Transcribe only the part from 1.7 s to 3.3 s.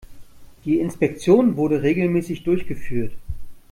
regelmäßig durchgeführt.